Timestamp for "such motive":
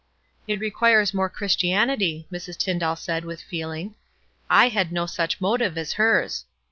5.05-5.77